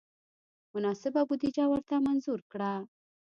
مناسبه 0.73 1.21
بودجه 1.29 1.65
ورته 1.69 1.95
منظور 2.07 2.39
کړه. 2.51 2.73